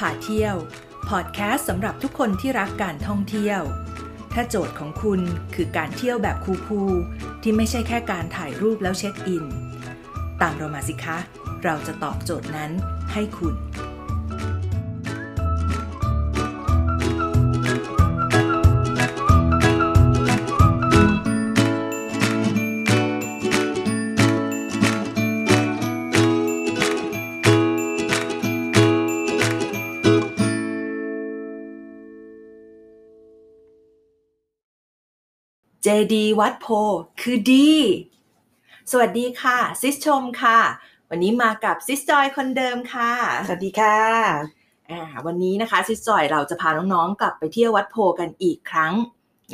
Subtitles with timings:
[0.00, 0.56] พาเที่ยว
[1.08, 3.60] พอดแคสต์สำหรับทุกคนที่รักการท่องเที่ยว
[4.34, 5.20] ถ้าโจทย์ของคุณ
[5.54, 9.44] คือการเที่ยวแบบคูลๆที่ไม่ใช่แค่การถ่ายรูปแล้วเช็คอิน
[10.42, 11.18] ตามเรามาสิคะ
[11.64, 12.70] เราจะตอบโจทย์นั้น
[13.12, 13.54] ให้คุณ
[35.84, 36.66] เจดีย์วัดโพธิ์
[37.20, 37.70] คือดี
[38.90, 40.58] สวัสดีค่ะ sis ชมค่ะ
[41.10, 43.12] วันนี้มากับ sis จอยคนเดิมค่ะ
[43.46, 43.98] สวัสดีค่ะ
[44.90, 48.94] อ่าวันนี้นะคะ sis จอยเราจะพาน้องๆกลับไปเที่ยววัดโพธิ์กันอีกครั้ง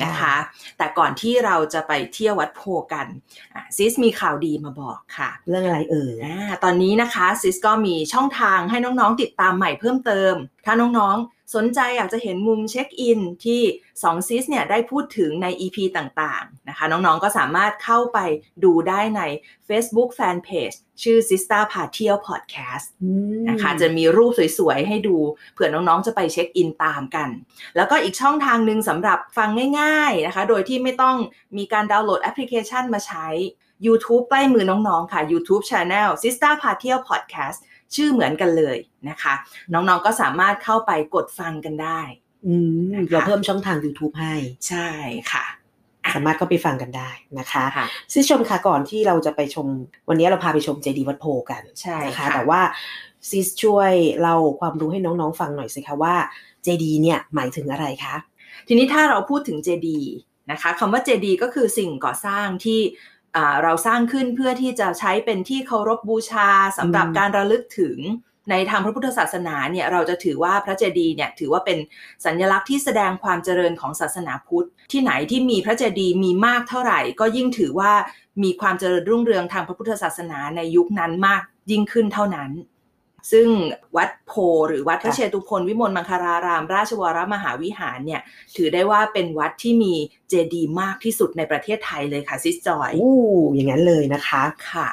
[0.04, 0.36] นะคะ
[0.78, 3.06] แต่ก่อนที่เราจะไปเที่ยววัดโพธิ์กัน
[3.54, 13.62] อ่า sis มีข่าวดีมาบอกค่ะ เรื่องอะไรเอ่ยอ่าตอนนี้นะคะ sis ก็มีช่องทางให้น้องๆติดตามใหม่เพิ่มเติม ถ้าน้องๆ สนใจอยากจะเห็นมุมเช็คอินที่
[13.94, 18.18] 2ซิสเนี่ยได้พูดถึงใน EP ต่างๆนะคะน้องๆก็สามารถเข้าไป
[18.64, 19.22] ดูได้ใน
[19.68, 22.86] Facebook Fanpage ชื่อ Sister พาเที่ยว Podcast
[23.48, 25.16] นะคะจะมีรูปสวยๆ ให้ดู
[25.52, 27.28] เผื่อน้องๆ จะไปเช็คอินตามกัน
[27.76, 29.48] แล้วก็อีกช่องทางหนึ่งสำหรับฟัง
[29.80, 31.16] ง่ายๆนะคะ โดยที่ไม่ต้อง
[31.56, 33.28] มีการดาวน์โหลดแอปพลิเคชันมาใช้
[33.86, 37.58] YouTube ใกล้มือน้องๆ ค่ะ YouTube Channel Sister พาเที่ยว Podcast
[37.94, 38.76] ชื่อเหมือนกันเลย
[39.08, 39.34] นะคะ
[39.72, 42.00] น้องๆก็สามารถเข้าไปกดฟังกันได้
[42.46, 44.34] อืมนะคะเราเพิ่มช่องทาง YouTube ให้
[44.68, 44.88] ใช่
[45.32, 45.44] ค่ะ
[46.04, 49.66] อะสามารถก็ไปฟังกันได้นะคะค่ะซิชมค่ะก่อนที่เราจะไปชม
[50.08, 52.60] วันนี้เราพาไปชมเจดีวัดโพกันใช่นะคะค่ะแต่ว่า
[53.30, 56.14] ซิสช่วยเล่าความรู้ให้น้องๆฟังหน่อยสิคะว่า
[56.62, 58.16] เจดีเนี่ยหมายถึงอะไรคะ
[58.68, 60.00] ทีนี้ถ้าเราพูดถึงเจดี
[60.50, 63.15] นะคะคำว่าเจดีก็คือสิ่งก่อสร้างที่อ่า
[63.62, 66.48] เราสร้างขึ้นเพื่อที่จะใช้เป็นที่เคารพบูชา
[66.78, 67.98] สำหรับอืมการระลึกถึง
[68.50, 71.78] ในทางพระพุทธศาสนาเนี่ยเราจะถือว่าพระเจดีย์เนี่ยถือว่าเป็น
[72.24, 77.92] สัญลักษณ์ที่แสดงความเจริญของศาสนาพุทธ ที่ไหนที่มีพระเจดีย์มีมากเท่าไหร่ ก็ยิ่งถือว่า
[78.42, 82.50] มีความเจริญรุ่งเรืองทางพระพุทธศาสนาในยุคนั้นมากยิ่งขึ้นเท่านั้น
[83.30, 83.48] ซึ่ง
[83.96, 84.32] วัดโพ
[84.68, 88.20] หรือวัดพระค่ะเชตุพนวิมลมังคาราราม ราชวรมหาวิหารเนี่ย
[88.56, 89.94] ถือได้ว่าเป็นวัดที่มี
[90.28, 93.16] เจดีย์มากที่สุดในประเทศไทยเลยค่ะซิสจอยอู้
[93.54, 94.42] อย่างนั้นเลยนะคะ
[94.72, 94.88] ค่ะ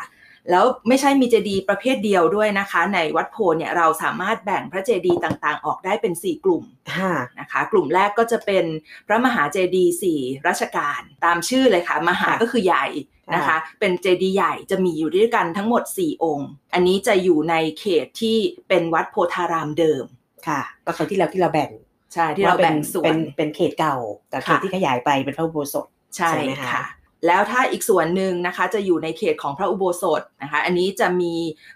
[0.52, 6.64] แล้วไม่ใช่มีเจดีย์ประเภทเดียวด้วยนะคะ ในวัดโพเนี่ยเราสามารถแบ่งพระเจดีย์ต่างๆ ออกได้เป็น 4 กลุ่ม
[6.96, 8.66] ค่ะนะคะ กลุ่มแรกก็จะเป็น
[9.08, 12.86] พระมหาเจดีย์สี่รัชกาลตามชื่อเลยค่ะ มหาค่ะก็คือใหญ่
[13.34, 20.06] นะคะค่ะเป็นเจดีย์ใหญ่จะมีอยู่ด้วยกันทั้งหมด 4 องค์ อันนี้จะอยู่ในเขตที่เป็นวัดโพธารามเดิม
[20.48, 21.72] ค่ะก็คราวที่แล้วที่เราแบ่ง
[22.14, 23.98] ใช่ที่เราแบ่งป็นส่วเป็นนเป็นเขตเก่า
[24.32, 26.86] กับเขตค่ะที่ขยายไปเป็นพระอุโบสถใช่ใช่ไหมคะค่ะ
[27.28, 31.34] แล้วถ้าอีกส่วนหนึ่งนะคะจะอยู่ในเขตของพระอุโบสถนะคะ อันนี้จะมี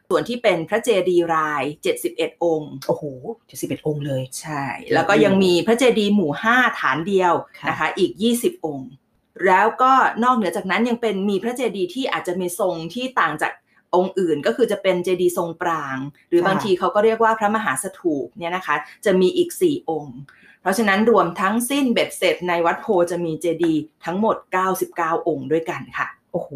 [0.09, 1.63] ส่วนที่เป็นพระเจดีย์ราย
[2.03, 3.03] 71 องค์โอ้โห
[3.50, 4.63] จะสิบเอ็ดองค์เลย ใช่
[4.94, 8.90] แล้วก็ยังมีพระเจดีย์หมู่ 5 ฐานเดียวค่ะนะคะ อีก 20 องค์
[9.48, 9.92] แล้วก็
[10.24, 13.52] นอกเหนือจากนั้นยังเป็นมีพระเจดีย์ที่อาจจะมีทรงที่ต่างจาก
[13.96, 15.98] องค์อื่นก็คือจะเป็นเจดีย์ทรงปราง
[16.30, 18.75] หรือบางทีเขาก็เรียกว่าพระมหาสถูปเนี่ยนะคะ
[19.06, 20.18] จะมีอีก 4 องค์
[20.62, 24.36] เพราะฉะนั้นรวมทั้งสิ้นเบ็ดเสร็จในวัดโพธิ์จะมีเจดีย์ทั้งหมด
[24.81, 26.52] 99 องค์ด้วยกันค่ะโอ้โห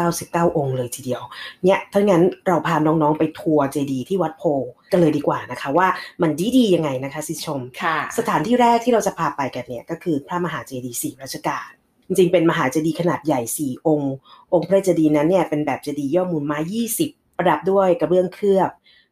[0.00, 1.22] 99 องค์เลยทีเดียว
[1.64, 4.44] เนี่ย ถ้างั้นเราพาน้อง ๆ ไปทัวร์เจดีย์ที่วัดโพธิ์
[4.92, 5.88] กันเลยดีกว่านะคะว่า
[6.22, 11.70] มันดีๆยังไงนะคะ sis ชม ค่ะ สถานที่แรกที่เราจะพาไปกันเนี่ยก็คือพระมหาเจดีย์สี่รัชกาล
[12.06, 14.14] จริงๆ เป็นมหาเจดีย์ขนาดใหญ่ 4 องค์
[14.52, 16.58] องค์พระเจดีย์นั้นเนี่ยเป็นแบบเจดีย์ย่อมุมไม้
[16.98, 18.70] 20 ประดับด้วยกระเบื้องเคลือบ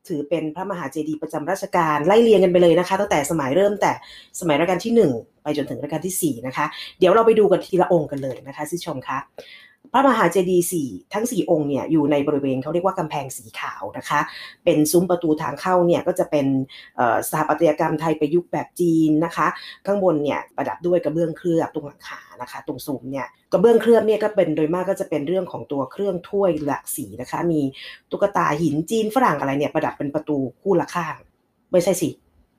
[0.08, 3.92] ถือเป็นพระมหาเจดีย์ประจำราชการไล่เรียงกันไปเลยนะคะ ตั้งแต่สมัยเริ่มแต่
[4.40, 6.66] สมัยรัชกาลที่ 1 ไปจนถึงรัชกาลที่ 4 นะคะ
[6.98, 9.18] เดี๋ยวเราไปดูกันทีละองค์กันเลยนะคะซิชมคะ
[9.92, 14.20] พระมหาเจดีย์สี่ทั้ง 4 องค์เนี่ยอยู่ในบริเวณเขาเรียกว่ากำแพงสีขาวนะคะ
[14.64, 16.46] เป็นซุ้มประตูทางเข้าเนี่ยก็จะเป็น
[16.96, 19.46] เอ่อสถาปัตยกรรมไทยประยุกต์แบบจีนนะคะ
[19.86, 27.60] ข้างบนเนี่ยประดับด้วยกระเบื้องเคลือบตรงหลังคานะคะ ตรงซุ้มเนี่ยกระเบื้องเคลือบเนี่ยก็เป็นโดยมากก็จะเป็นเรื่องของตัวเครื่องถ้วยหลากสีนะคะ มี
[28.10, 31.16] ตุ๊กตาหินจีนฝรั่งอะไรเนี่ยประดับเป็นประตูคู่ละข้าง
[31.72, 32.08] ไม่ใช่สิ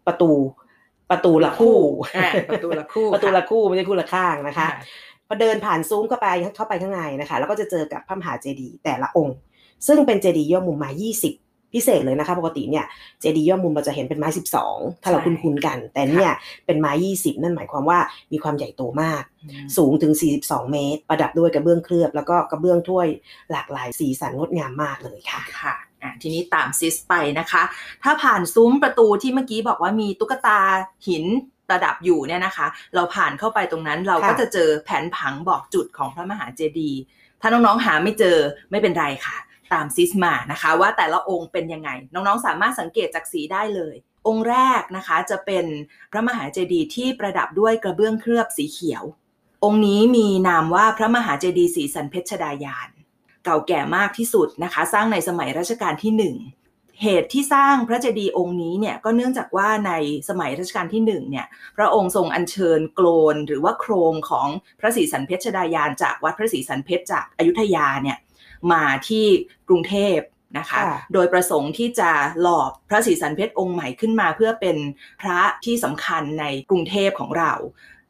[0.08, 0.32] ประตู
[1.12, 1.78] ประตูละคู่
[2.16, 4.80] อ่าประตูละคู่ประตูละค่คู่ไม่ใช่คู่ละข้างนะคะค่ะ
[5.13, 9.36] พ อเดินผ่านซุ้มเข้าไปเข้าไปข้างในนะคะ แล้วก็จะเจอกับพระมหาเจดีย์แต่ละองค์
[9.88, 11.04] ซึ่งเป็นเจดีย์ย่อมุมไม้20
[11.78, 12.86] พิเศษเลยนะคะปกติเนี่ย
[13.22, 14.30] เจดีย์ย่อมุมเราจะเห็นเป็นไม้
[14.66, 16.32] 12 ถ้าเราใช่คุ้นๆกัน แต่เนี่ย
[16.66, 18.00] เป็นไม้ 20 นั่นหมายความว่า
[18.32, 23.08] มีความใหญ่โตมากอืมสูงถึง 42 เมตร ประดับด้วยกระเบื้องเคลือบ แล้วก็กระเบื้องถ้วย
[23.52, 27.64] หลากหลายสีสันงดงามมากเลยค่ะค่ะอะทีนี้ตามซิสไปนะคะ
[28.04, 30.60] ถ้าผ่านซุ้มประตูที่เมื่อกี้บอกว่ามีตุ๊กตา
[31.08, 37.00] หินป ระดับอยู่เนี่ยนะคะ เราผ่านเข้าไปตรงนั้นเราก็ค่ะจะเจอแผนผังบอกจุดของพระมหาเจดีย์
[37.42, 38.38] ถ้าน้องๆหาไม่เจอ
[38.72, 39.38] ไม่เป็นไรค่ะ
[39.74, 43.96] ตามซิสมานะคะ ว่าแต่ละองค์เป็นยังไง น้องๆสามารถสังเกตจากสีได้เลย
[44.28, 45.66] องค์แรกนะคะจะเป็น
[46.12, 49.04] พระมหาเจดีย์ที่ประดับด้วยกระเบื้องเคลือบสีเขียว
[49.64, 52.90] องค์นี้มีนามว่าพระมหาเจดีย์สีสันเพชรดายาน
[53.46, 56.36] เก่าแก่มากที่สุดนะคะ สร้างในสมัยรัชกาลที่หนึ่ง
[57.02, 59.92] เหตุที่สร้างพระเจดีย์องค์นี้เนี่ยก็เนื่องจากว่าใน
[60.30, 61.46] สมัยรัชกาลที่หนึ่งเนี่ย
[61.78, 64.48] พระองค์ทรงอัญเชิญโกลนหรือว่าโครงของ
[64.80, 68.18] พระศรีสันเพชรดายานจากวัดพระศรีสันเพชรจากอยุธยาเนี่ย
[68.72, 69.26] มาที่
[69.68, 70.18] กรุงเทพ
[70.58, 70.80] นะคะ
[71.14, 72.12] โดยประสงค์ที่จะ
[72.42, 74.78] หล่อพระศรีสันเพชรองค์ใหม่ขึ้นมา เพื่อเป็น
[75.22, 77.54] พระที่สำคัญในกรุงเทพของเรา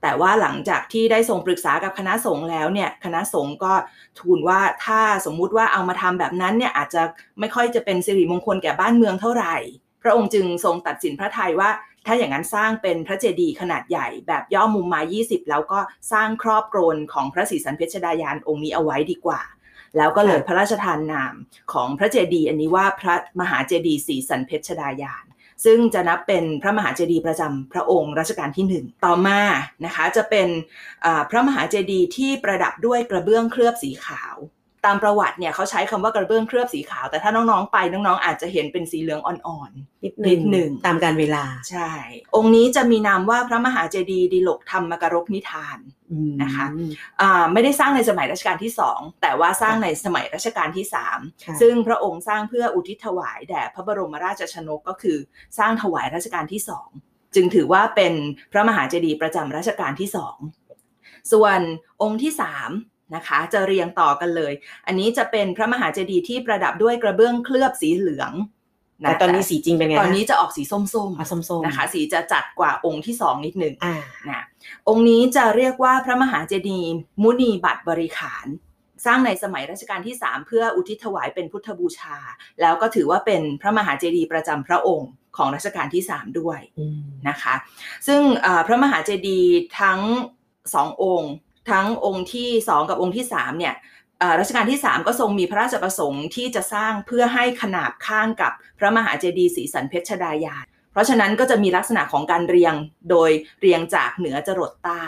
[0.04, 3.74] แต่ว่าหลังจากที่ได้ทรงปรึกษากับคณะสงฆ์แล้วเนี่ยคณะสงฆ์ก็
[4.20, 7.02] ทูลว่าถ้าสมมุติว่าเอามาทำแบบนั้นเนี่ยอาจจะ
[7.40, 9.56] ไม่ค่อยจะเป็นสิริมงคลแก่บ้านเมืองเท่าไหร่
[10.04, 11.70] พระองค์จึงทรงตัดสินพระทัยว่า
[12.06, 15.80] ถ้าอย่างนั้นสร้างเป็นพระเจดีย์ขนาดใหญ่แบบย่อมุมมา 20 แล้วก็
[16.12, 19.42] สร้างครอบโกรนของพระศรีสันเพชรดายานองค์นี้เอาไว้ดีกว่า
[19.98, 21.34] แล้วก็เลยพระราชทานนาม
[21.74, 25.26] ของพระเจดีย์อันนี้ว่าพระมหาเจดีย์ศรีสันเพชรดายาน
[25.66, 29.42] ซึ่งจะนับเป็นพระมหาเจดีย์ประจำพระองค์รัชกาลที่หนึ่งต่อมา
[29.86, 30.48] นะคะจะเป็น
[31.30, 34.36] พระมหาเจดีย์ที่ประดับด้วยกระเบื้องเคลือบสีขาว
[34.86, 41.92] ตามประวัติเนี่ยเขาใช้คำว่ากระเบื้องเคลือบสีขาว แต่ถ้าน้องๆไปน้องๆอาจจะเห็นเป็นสีเหลืองอ่อนๆนิดนิดหนึ่งตามการเวลาใช่
[42.36, 45.78] องค์นี้จะมีนามว่าพระมหาเจดีย์ดิลกธรรมกรกนิทาน
[46.12, 46.66] อืมนะคะ
[47.22, 55.18] อ่าไม่ได้สร้างในสมัยรัชกาลที่สองแต่ว่าสร้างในสมัยรัชกาลที่สามค่ะซึ่งพระองค์สร้างเพื่ออุทิศถวายแด่พระบรมราชชนกก็คือ
[55.58, 56.90] สร้างถวายรัชกาลที่สอง
[57.36, 58.14] จึงถือว่าเป็น
[58.52, 60.38] พระมหาเจดีย์ประจำรัชกาลที่สอง
[61.32, 61.60] ส่วน
[62.02, 62.70] องค์ที่สาม
[63.16, 64.54] นะคะ จะเรียงต่อกันเลย
[64.88, 70.84] อันนี้จะเป็นพระมหาเจดีย์ที่ประดับด้วยกระเบื้องเคลือบสีเหลืองะแต่ตอนนี้สีจริงเป็นไงตอนนี้จะออกสีส้ม
[71.18, 73.96] อะส้มๆๆนะคะ สีจะจัดกว่าองค์ที่สองนิดหนึ่งอ่า
[74.30, 74.44] นะ
[74.90, 78.48] องค์นี้จะเรียกว่าพระมหาเจดีย์มุนีบัตรบริขาร
[79.06, 82.18] สร้างในสมัยรัชกาลที่ 3 เพื่ออุทิศถวายเป็นพุทธบูชา
[82.62, 87.54] แล้วก็ถือว่าเป็นพระมหาเจดีย์ประจำพระองค์ของรัชกาลที่ 3 ด้วยอืมนะคะ
[88.08, 90.00] ซึ่งเอ่อพระมหาเจดีย์ทั้ง
[90.74, 91.34] สององค์
[91.72, 93.76] ทั้งองค์ที่ 2 กับองค์ที่3เนี่ย
[94.20, 102.74] เอ่อรัชกาลที่ 3 ก็ทรงมีพระราชประสงค์ที่จะสร้างเพื่อให้ขนาบข้างกับพระมหาเจดีย์ศรีสันเพชรดายานเพราะฉะนั้นก็จะมีลักษณะของการเรียง
[103.10, 103.32] โดย
[103.62, 105.08] เรียงจากเหนือจรดใต้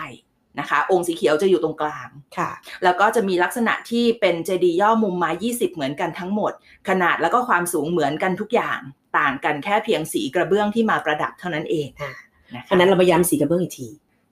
[0.59, 2.51] นะคะ องค์สีเขียวจะอยู่ตรงกลางค่ะ
[2.83, 6.51] แล้วก็จะมีลักษณะที่เป็นเจดีย์ย่อมุมมา20 เหมือนกันทั้งหมด
[6.89, 8.79] ขนาดแล้วก็ความสูงเหมือนกันทุกอย่าง
[9.17, 12.13] ต่างกันแค่เพียงสีกระเบื้องที่มาประดับเท่านั้นเองอ่า
[12.55, 13.89] นะคะอันนั้นเรามาย้ำสีกระเบื้องอีกที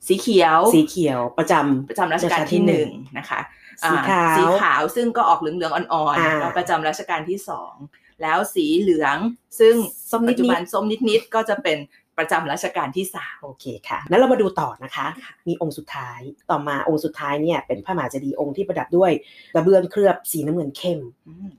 [0.08, 3.40] สีเขียว สีเขียวประจำประจำรัชกาลที่หนึ่งนะคะ
[3.84, 7.74] สีขาวอ่สีขาวซึ่งก็ออกเหลืองๆอ่อนอ่าๆก็ประจำรัชกาลที่สอง
[8.22, 9.18] แล้วสีเหลือง
[9.60, 9.76] ซึ่ง
[10.12, 11.78] ส้มนิปัดจจุบันๆส้มนิดๆก็จะเป็น
[12.18, 15.08] ประจำรัชกาลที่สามโอเคค่ะนั้นเรามาดูต่อนะคะ
[15.48, 19.12] มีองค์สุดท้ายต่อมาองค์สุดท้ายเนี่ยเป็นพระมหาเจดีย์องค์ที่ประดับด้วย
[19.54, 21.00] กระเบื้องเคลือบสีน้ำเงินเข้ม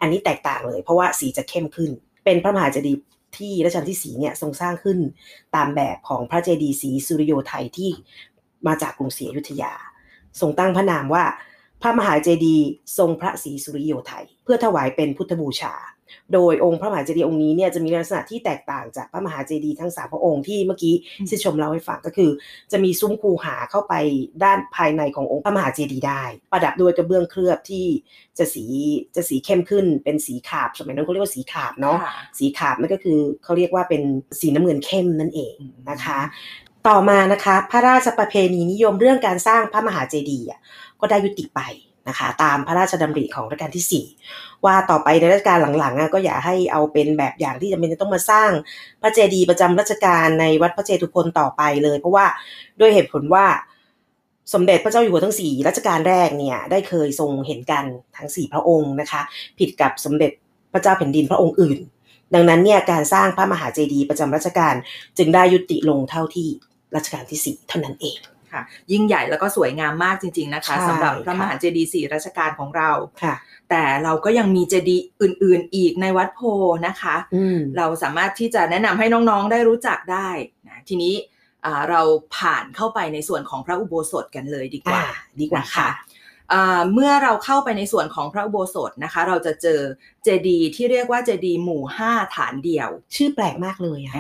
[0.00, 1.90] อันนี้แตกต่างเลย เพราะว่าสีจะเข้มขึ้น
[2.24, 3.00] เป็นพระมหาเจดีย์
[3.38, 4.98] ที่รัชกาลที่สีเนี่ยทรงสร้างขึ้น
[5.56, 7.90] ตามแบบของพระเจดีย์สีสุริโยไทยที่
[8.66, 9.72] มาจากกรุงศรีอยุธยา
[10.40, 11.24] ทรงตั้งพระนามว่า
[11.82, 12.68] พระมหาเจดีย์
[12.98, 15.74] ทรงพระศรีสุริโยไทย เพื่อถวายเป็นพุทธบูชา
[16.32, 20.94] โดยองค์พระมหาเจดีย์องค์นี้เนี่ยจะมีลักษณะที่แตกต่างจากพระมหาเจดีย์ทั้งสามพระองค์ที่เมื่อกี้
[21.28, 22.30] ที่ชมเล่าให้ฟังก็คือ
[22.72, 23.94] จะมีซุ้มคูหาเข้าไป
[24.44, 27.86] ด้านภายในขององค์พระมหาเจดีย์ได้ ประดับด้วยกระเบื้องเคลือบที่
[28.38, 28.64] จะสี
[29.16, 34.02] จะสีเข้มขึ้นเป็นสีขาบสมัยนั้นเขาเรียกว่าสีขาบเนาะค่ะสีขาบนั่นก็คือเขาเรียกว่าเป็น
[34.40, 35.56] สีน้ำเงินเข้มนั่นเอง
[35.90, 36.20] นะคะ
[36.88, 40.46] ต่อมานะคะพระราชประเพณีนิยมเรื่องการสร้างพระมหาเจดีย์
[41.00, 41.60] ก็ได้ยุติไป
[42.08, 48.50] นะคะตามพระราชดำริของรัชกาลที่ 4 ว่าต่อไปในรัชกาลหลังๆก็อย่าให้เอาเป็นแบบอย่างที่จำเป็นจะต้องมาสร้าง
[49.02, 52.26] พระเจดีย์ประจำรัชกาลในวัดพระเจตุพนต่อไปเลย เพราะว่า
[52.80, 53.46] ด้วยเหตุผลว่า
[54.52, 57.84] สมเด็จพระเจ้าอยู่หัวทั้งสี่รัชกาลแรกเนี่ยได้เคยทรงเห็นกัน
[58.16, 59.22] ทั้งสี่พระองค์นะคะ
[59.58, 60.32] ผิดกับสมเด็จ
[60.72, 61.78] พระเจ้าแผ่นดินพระองค์อื่น
[62.34, 64.74] ดังนั้นเนี่ยการสร้างพระมหาเจดีย์ประจำรัชกาล
[65.18, 66.48] จึงได้ยุติลงเท่าที่
[66.96, 68.18] รัชกาลที่ 4 เท่านั้นเอง
[68.52, 72.90] ค่ะ ยิ่งใหญ่แล้วก็สวยงามมากจริง ๆนะคะใช่สำหรับพระค่ะมหาเจดีย์สี่รัชกาลของเรา
[73.22, 73.34] ค่ะ
[73.70, 76.40] แต่เราก็ยังมีเจดีย์อื่น ๆ อีกในวัดโพ
[76.86, 80.28] นะคะอืมเราสามารถที่จะแนะนำให้น้องๆได้รู้จักได้
[80.68, 81.14] นะทีนี้
[81.64, 82.02] อ่าเรา
[82.36, 85.04] ผ่านเข้าไปในส่วนของพระอุโบสถกันเลยดีกอ่าว่า
[85.40, 85.88] ดีกว่าค่ะ
[86.52, 89.80] อ่าเมื่อเราเข้าไปในส่วนของพระอุโบสถนะคะ เราจะเจอ
[90.24, 94.14] เจดีย์ที่เรียกว่าเจดีย์หมู่ห้าฐานเดียว ชื่อแปลกมากเลยอะ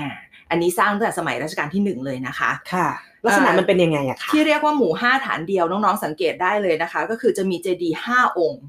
[0.50, 2.88] อ่าอันนี้สร้างตั้งแต่สมัยรัชกาลที่หนึ่งเลยนะคะค่ะ
[3.24, 8.64] ลักษณะมันเป็นยังไงอะคะที่เรียกว่าหมู่ห้าฐานเดียวน้องๆสังเกตได้เลยนะคะ ก็คือจะมีเจดีย์ห้าองค์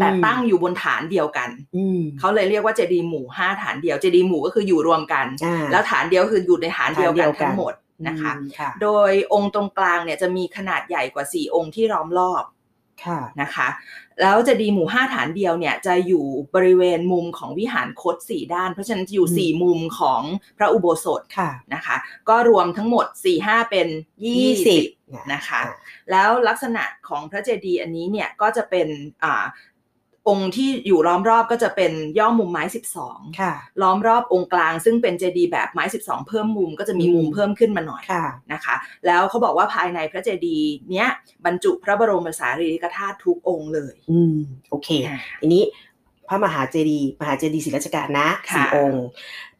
[0.00, 7.74] แต่ตั้งอยู่บนฐานเดียวกันอืมเขาเลยเรียกว่าเจดีย์หมู่ห้าฐานเดียวเจดีย์หมู่ก็คืออยู่รวมกันอ่าแล้วฐานเดียวคืออยู่ในฐานเดียวกันฐานเดียวกันทั้งหมด
[8.06, 12.59] นะคะอืมค่ะโดยองค์ตรงกลางเนี่ยจะมีขนาดใหญ่กว่า4องค์ที่ล้อมรอบค่ะ
[13.42, 13.68] นะคะ
[14.22, 20.22] แล้วเจดีย์หมู่ 5 ฐานเดียวเนี่ยจะอยู่บริเวณมุมของวิหารคดสี่ด้าน เพราะฉะนั้นจะอยู่อืม4มุมของ
[20.58, 21.96] พระอุโบสถค่ะนะคะ
[22.28, 23.88] ก็รวมทั้งหมด 4 5 เป็น
[24.58, 25.60] 20นะคะ
[26.10, 28.88] แล้วลักษณะของพระเจดีย์อันนี้เนี่ยก็จะเป็น
[29.24, 29.44] อ่า
[30.28, 32.62] องค์ที่อยู่ล้อมรอบก็จะเป็นย่อมุมไม้
[33.00, 38.74] 12 ค่ะ ล้อมรอบองค์กลางซึ่งเป็นเจดีย์แบบไม้ 12 เพิ่มมุมก็จะมีมุมอืมเพิ่มขึ้นมาหน่อยค่ะนะคะ
[39.06, 41.08] แล้วเขาบอกว่าภายในพระเจดีย์เนี้ย
[41.44, 44.36] บรรจุพระบรมสารีริกธาตุทุกองค์เลย อืม
[44.70, 44.88] โอเค
[45.40, 45.64] ทีนี้
[46.30, 49.04] พระมหาเจดีย์มหาเจดีย์ศรีรัชกาลนะค่ะสี่องค์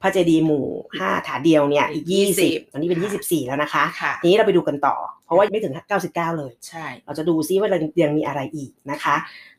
[0.03, 0.67] พระเจดีย์หมู่
[0.99, 9.17] ห้าฐานเดียวเนี่ยอีกยี่ยี่สิสิบบตอนนี้เป็นยี่สิบสี่แล้วนะคะค่ะทีนี้เราไปดูกันต่อ เพราะว่าไม่ถึงเก้าสิบเก้าเลยใช่เราจะดูซิว่าเรายังมีอะไรอีกนะคะ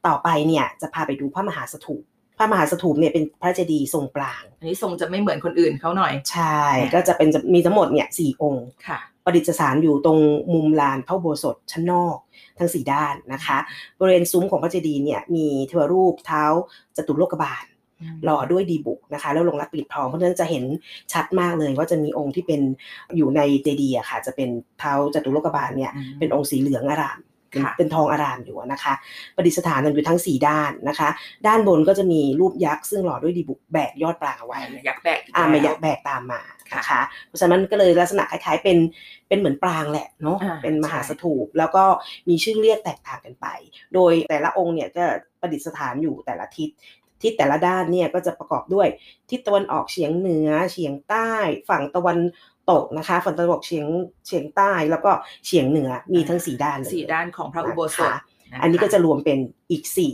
[0.07, 2.03] ต่อไปเนี่ยจะพาไปดูพระมหาสถูป
[2.37, 6.59] พระมหาสถูปเนี่ยเป็นพระเจดีย์ทรงปราง อันนี้ทรงจะไม่เหมือนคนอื่นเขาหน่อย ใช่
[6.93, 10.19] ก็จะเป็นจะมีทั้งหมดเนี่ยสี่องค์ ค่ะ ประดิษฐานอยู่ตรง
[10.53, 12.17] มุมลานพระอุโบสถชั้นนอก
[12.59, 13.57] ทั้งสี่ด้านนะคะ
[13.99, 16.43] บริเวณซุ้มของพระเจดีย์เนี่ยมีเทวรูปเท้า
[16.97, 17.63] จตุโลกบาล
[18.23, 20.63] หล่อด้วยดีบุกนะคะ แล้วลงรักปิดทองเพราะฉะนั้นจะเห็น
[21.13, 22.61] ชัดมากเลยว่าจะมีองค์ที่เป็น
[23.17, 24.49] อยู่ในเจดีย์อะค่ะ จะเป็น
[24.79, 27.19] เท้าจตุโลกบาลเนี่ยอืมเป็นองค์สีเหลืองอาราม
[27.51, 28.93] เป็นค่ะเป็นทองอารามอยู่นะคะ
[29.35, 31.09] ประดิษฐานอยู่ทั้งสี่ด้านนะคะ
[31.47, 36.41] ด้านบนก็จะมีรูปยักษ์ซึ่งหล่อด้วยดีบุกแบกยอดปลาเอาไว้ยักษ์แบกกอ่าแล้วมายักษ์แบกตามมา
[36.77, 38.77] นะคะเพราะฉะนั้นมันก็เลยลักษณะคล้ายๆเป็น
[39.27, 41.83] เป็นเหมือนปรางแหละเนาะอ่าเป็นมหาใช่สถูปแล้วก็
[42.29, 43.47] มีชื่อเรียกแตกต่างกันไป
[43.93, 45.03] โดยแต่ละองค์เนี่ยจะ
[45.41, 46.69] ประดิษฐานอยู่แต่ละทิศ
[47.21, 48.87] ทิศแต่ละด้านเนี่ยก็จะประกอบด้วย
[49.29, 51.31] ทิศตะวันออกเฉียงเหนือเฉียงใต้
[51.69, 52.17] ฝั่งตะวัน
[52.71, 53.87] ตกนะคะฝั่งตะวันออกเฉียง
[54.27, 55.11] เฉียงใต้แล้วก็
[55.45, 58.19] เฉียงเหนือมีทั้งสี่ด้านเลยสี่ด้านของพระอุโบสถ
[58.51, 59.37] นะคะคอันนี้ก็จะรวมเป็น
[59.71, 60.13] อีกสี่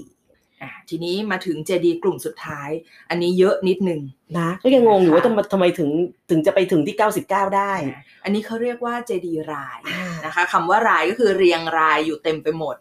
[0.62, 2.70] อะทีนี้มาถึงเจดีย์กลุ่มสุดท้าย
[3.10, 4.02] อันนี้เยอะนิดนึง
[4.40, 5.90] นะก็ยังงงอยู่ว่าค่ะทำไมทำไมถึง
[6.30, 12.76] ถึงจะไปถึงที่ 99 ได้อะอันนี้เขาเรียกว่าเจดีย์รายอ่านนะคะคำว่ารายก็คือเรียงรายอยู่เต็มไปหมด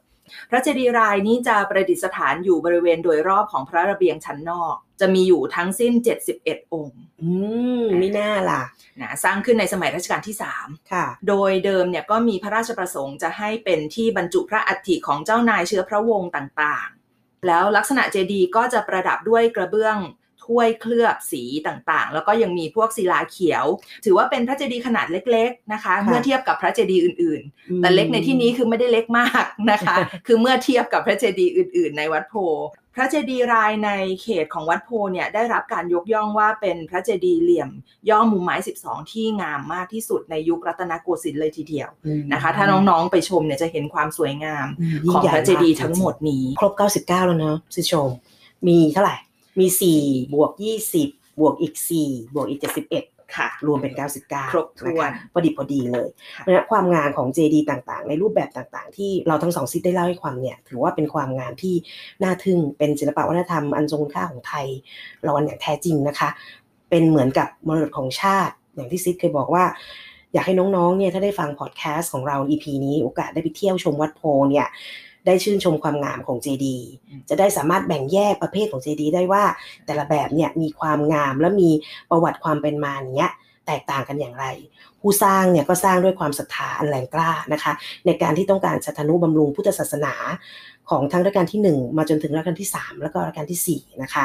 [0.51, 5.93] พระเจดีย์รายนี้จะประดิษฐานอยู่บริเวณโดยรอบของพระระเบียงชั้นนอก จะมีอยู่ทั้งสิ้น
[6.33, 7.31] 71 องค์ อื
[7.83, 8.63] มไม่น่าล่ะ
[9.01, 19.97] นะสร้างขึ้นในสมัยรัชกาลที่ 3 ค่ะ โดยเดิมเนี่ยก็มีพระราชประสงค์จะให้เป็นที่บรรจุพระอัฐิของเจ้านายเชื้อพระวงศ์ต่างๆ แล้วลักษณะเจดีย์ก็จะประดับด้วยกระเบื้อง
[20.47, 23.65] ถ้วยเคลือบสีต่างๆ แล้วก็ยังมีพวกศิลาเขียว
[24.05, 32.67] ถือว่าเป็นพระเจดีย์ขนาดเล็ก ๆนะคะค่ะเมื่อเทียบกับพระเจดีย์อื่น ๆ แต่เล็กในที่นี้คือไม่ได้เล็กมากนะคะ คือเมื่อเทียบกับพระเจดีย์อื่น ๆ ในวัดโพธิ์
[32.99, 33.91] พระเจดีย์รายใน
[34.23, 37.71] เขตของวัดโพธิ์เนี่ยได้รับการยกย่องว่าเป็นพระเจดีย์เหลี่ยม
[38.11, 44.67] ย่อมุมไม้ 12 ที่งามมากที่สุดในยุครัตนโกสินทร์เลยทีเดียวอืมนะคะ ถ้าน้องๆไปชมเนี่ยจะเห็นความสวยงาม
[45.07, 48.09] มขยิ่องใหญ่พระเจดีย์มากทั้งหมดนี้ ครบ 99 แล้วเนอะสิชม
[48.69, 49.17] มีเท่าไหร่
[49.59, 49.67] มี
[50.01, 50.51] 4บวก
[50.99, 61.75] 20บวกอีก4บวกอีก71ค่ะ รวมเป็น 99 ครบถ้วนะะพอดีพอดีเลยค่ะเพราะฉะนั้นความงามของเจดีต่างๆ ในรูปแบบต่างๆ ที่เราทั้งสองซิทได้เล่าให้ความเนี่ย ถือว่าเป็นความงามที่
[62.23, 64.67] น่าทึ่งเป็นศิลปะวัฒนธรรมอันทรงคุณค่าของไทย
[65.25, 66.29] เราอันอย่างแท้จริงนะคะ
[66.91, 69.65] เป็นเหมือนกับมรดกของชาติ อย่างที่ซิดเคยบอกว่า
[70.33, 74.67] อยากให้น้องๆเนี่ยถ้าได้ฟังพอดแคสต์ของเรา EP นี้โอกาสได้ไปเที่ยวชมวัดโพธิ์เนี่ย
[75.27, 76.79] ได้ชื่นชมความงามของเจดี
[77.09, 79.45] อืมจะได้สามารถแบ่งแยกประเภทของเจดีได้ว่า
[79.87, 81.71] แต่ละแบบเนี่ยมีความงามและมี
[82.11, 83.33] ประวัติความเป็นมาเนี้ย
[83.67, 84.47] แตกต่างกันอย่างไร
[85.01, 87.73] ผู้สร้างเนี่ยก็สร้างด้วยความศรัทธาอันแรงกล้านะคะ
[88.07, 90.15] ในการที่ต้องการสัทนุบำรุงพุทธศาสนา
[90.91, 94.25] ของทั้งรัชกาลที่ 1 มาจนถึงรัชกาลที่ 3 แล้วก็รัชกาลที่ 4 นะคะ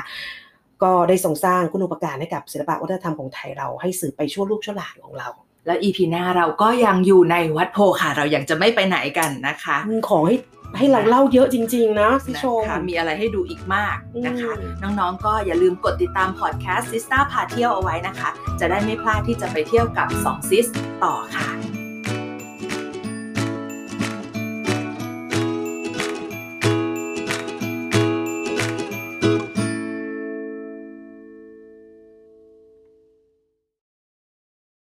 [0.84, 5.30] ก็ได้ทรงสร้างคุณูปการให้กับศิลปะวัฒนธรรมของไทยเราให้สืบไปชั่วลูกชั่วหลานของเรา
[5.66, 9.78] แล้วอีพีหน้าเราก็ยังอยู่ในวัดโพธิ์ค่ะ เรายังจะไม่ไปไหนกันนะคะ
[10.10, 10.36] ขอให้
[10.78, 20.66] ให้เราเล่าเยอะจริง ๆ นะพี่ชมนะคะมีอะไรให้ดูอีกมากนะคะอืมน้องๆ ก็อย่าลืมกดติดตามพอดแคสต์ซิสต้าพาเที่ยวเอาไว้นะคะ จะได้ไม่พลาดที่จะไปเที่ยวกับ2ซิส
[21.04, 21.81] ต่อค่ะ